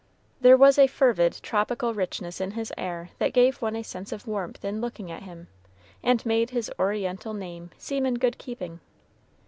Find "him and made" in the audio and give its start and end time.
5.21-6.49